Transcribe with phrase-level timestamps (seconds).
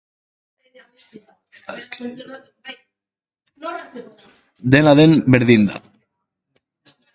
[4.71, 5.77] Dena den, berdin da.